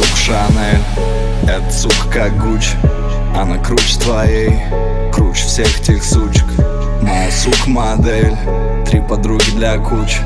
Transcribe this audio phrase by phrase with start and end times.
[0.00, 0.82] сук Шанель
[1.42, 2.70] Это сука как Гуч
[3.36, 4.58] Она круче твоей.
[5.12, 6.46] Круче всех тех сучек.
[7.02, 8.36] Моя сука модель
[8.88, 10.18] Три подруги для куч.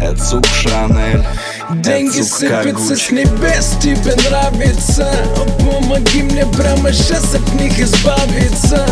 [0.00, 1.24] Это сука Шанель
[1.70, 5.10] Деньги сыпятся с небес, тебе нравится.
[5.58, 8.86] Помоги мне прямо сейчас от них избавиться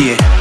[0.00, 0.40] yes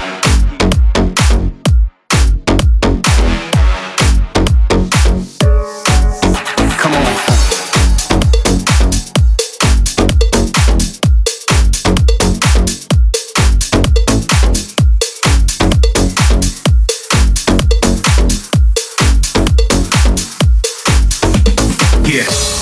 [22.10, 22.59] Yeah.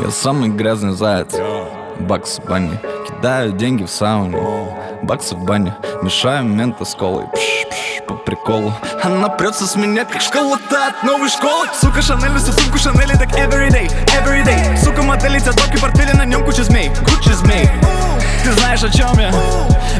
[0.00, 1.34] Я самый грязный заяц.
[2.00, 2.80] Бакс в бане.
[3.06, 4.36] Кидаю деньги в сауне.
[5.02, 5.74] Баксы в бане.
[6.02, 7.26] Мешаю мента с колой.
[7.32, 8.72] Пш, пш, по приколу.
[9.02, 11.66] Она прется с меня, как школа-то от новой школы.
[11.80, 16.44] Сука, Шанель несу сумку Шанели так everyday, everyday Сука, модель теток и портфели, на нем
[16.44, 17.68] куча змей Куча змей
[18.44, 19.32] Ты знаешь, о чем я?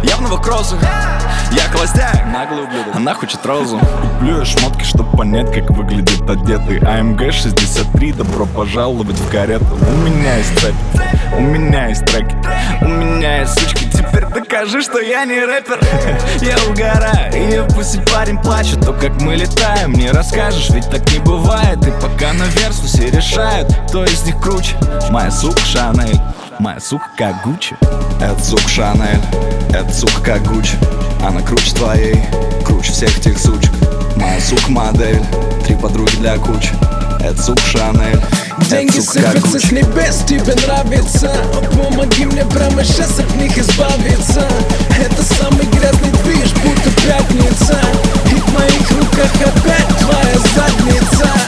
[0.02, 0.78] Я в новых кроссах
[1.50, 2.94] Я холостяк, наглый ублюдок.
[2.94, 3.80] Она хочет розу.
[4.20, 6.78] Люблю я шмотки, чтоб понять, как выглядит одетый.
[6.80, 9.64] АМГ 63, добро пожаловать в карету.
[9.64, 10.74] У меня есть цепь,
[11.38, 12.36] у меня есть треки
[12.82, 15.80] У меня есть сучки, теперь докажи, что я не рэпер.
[16.42, 18.84] Я угораю, и пусть и парень плачет.
[18.84, 21.78] То, как мы летаем, не расскажешь, ведь так не бывает.
[21.86, 24.76] И пока на версусе решают, кто из них круче.
[25.08, 26.20] Моя сука Шанель
[26.60, 27.76] Моя сука как Гуччи.
[28.20, 29.20] Это сука Шанель
[29.70, 30.76] Это сука как Гуччи
[31.26, 32.22] Она круче твоей
[32.64, 33.72] Круче всех тех сучек.
[34.16, 35.22] Моя сука модель
[35.64, 36.70] Три подруги для куч.
[37.20, 38.20] Это сука Шанель
[38.70, 41.32] Деньги Это сука как сыпятся с небес, тебе нравится.
[41.76, 44.46] Помоги мне прямо сейчас от них избавиться.
[45.04, 47.78] Это самый грязный движ, будто пятница.
[48.30, 51.43] И в моих руках опять твоя задница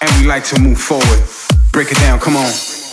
[0.00, 1.20] And we like to move forward.
[1.72, 2.87] Break it down, come on.